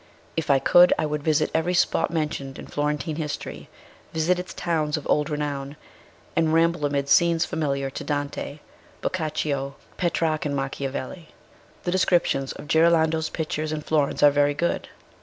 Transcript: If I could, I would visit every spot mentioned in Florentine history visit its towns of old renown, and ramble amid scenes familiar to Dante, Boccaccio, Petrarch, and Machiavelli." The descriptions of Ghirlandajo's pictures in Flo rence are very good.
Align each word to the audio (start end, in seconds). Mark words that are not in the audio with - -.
If 0.35 0.49
I 0.49 0.57
could, 0.57 0.93
I 0.97 1.05
would 1.05 1.21
visit 1.21 1.51
every 1.53 1.75
spot 1.75 2.09
mentioned 2.09 2.57
in 2.57 2.65
Florentine 2.65 3.17
history 3.17 3.69
visit 4.13 4.39
its 4.39 4.51
towns 4.51 4.97
of 4.97 5.05
old 5.07 5.29
renown, 5.29 5.75
and 6.35 6.51
ramble 6.51 6.87
amid 6.87 7.07
scenes 7.07 7.45
familiar 7.45 7.91
to 7.91 8.03
Dante, 8.03 8.61
Boccaccio, 9.01 9.75
Petrarch, 9.97 10.43
and 10.43 10.55
Machiavelli." 10.55 11.27
The 11.83 11.91
descriptions 11.91 12.51
of 12.53 12.67
Ghirlandajo's 12.67 13.29
pictures 13.29 13.71
in 13.71 13.81
Flo 13.81 14.07
rence 14.07 14.23
are 14.23 14.31
very 14.31 14.55
good. 14.55 14.89